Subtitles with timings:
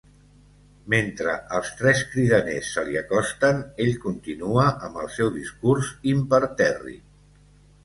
[0.93, 7.09] Mentre els tres cridaners se li acosten, ell continua amb el seu discurs, impertèrrit.